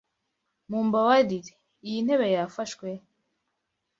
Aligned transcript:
Mumbabarire, 0.69 1.51
iyi 1.87 1.99
ntebe 2.05 2.27
yafashwe? 2.35 2.89